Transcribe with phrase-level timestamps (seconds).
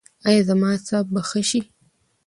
[0.27, 1.61] ایا زما اعصاب به ښه شي؟